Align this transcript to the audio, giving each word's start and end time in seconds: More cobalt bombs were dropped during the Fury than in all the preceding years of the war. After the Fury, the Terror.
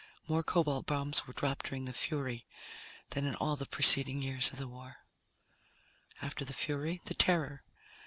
More 0.27 0.41
cobalt 0.41 0.87
bombs 0.87 1.27
were 1.27 1.33
dropped 1.33 1.67
during 1.67 1.85
the 1.85 1.93
Fury 1.93 2.47
than 3.11 3.23
in 3.23 3.35
all 3.35 3.55
the 3.55 3.67
preceding 3.67 4.23
years 4.23 4.49
of 4.49 4.57
the 4.57 4.67
war. 4.67 5.05
After 6.23 6.43
the 6.43 6.53
Fury, 6.53 7.01
the 7.05 7.13
Terror. 7.13 7.61